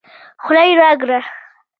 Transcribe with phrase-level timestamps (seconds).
[0.43, 1.19] خوله يې راګړه